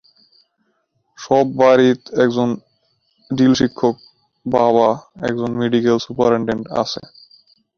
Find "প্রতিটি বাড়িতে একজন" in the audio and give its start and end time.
1.17-2.49